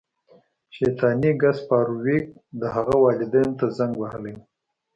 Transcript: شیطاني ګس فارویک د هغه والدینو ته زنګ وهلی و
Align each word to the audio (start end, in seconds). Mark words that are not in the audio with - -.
شیطاني 0.75 1.31
ګس 1.41 1.57
فارویک 1.67 2.25
د 2.59 2.61
هغه 2.75 2.95
والدینو 3.05 3.53
ته 3.59 3.65
زنګ 3.77 3.93
وهلی 4.01 4.33
و 4.37 4.41